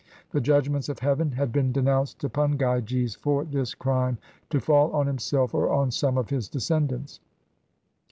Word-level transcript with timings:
The 0.31 0.41
judgments 0.41 0.89
of 0.89 0.97
Heaven 0.97 1.33
had 1.33 1.51
been 1.51 1.71
denounced 1.71 2.23
upon 2.23 2.57
Gyges 2.57 3.13
for 3.15 3.45
this 3.45 3.75
crime, 3.75 4.17
to 4.49 4.59
fall 4.59 4.91
on 4.93 5.05
himself 5.05 5.53
or 5.53 5.69
on 5.71 5.91
some 5.91 6.17
of 6.17 6.31
his 6.31 6.49
descendants. 6.49 7.19